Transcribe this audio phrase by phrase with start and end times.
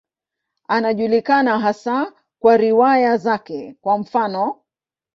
[0.67, 4.55] Anajulikana hasa kwa riwaya zake, kwa mfano.